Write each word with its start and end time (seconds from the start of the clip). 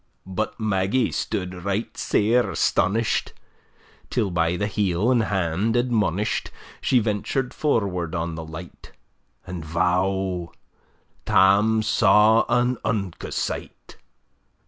But 0.25 0.59
Maggie 0.59 1.11
stood 1.11 1.53
right 1.63 1.95
sair 1.95 2.49
astonish'd, 2.49 3.33
Till, 4.09 4.31
by 4.31 4.55
the 4.55 4.65
heel 4.65 5.11
and 5.11 5.25
hand 5.25 5.77
admonish'd, 5.77 6.49
She 6.81 6.97
ventur'd 6.97 7.53
forward 7.53 8.15
on 8.15 8.33
the 8.33 8.43
light: 8.43 8.93
And, 9.45 9.63
vow! 9.63 10.53
Tam 11.27 11.83
saw 11.83 12.45
an 12.49 12.79
unco 12.83 13.29
sight! 13.29 13.97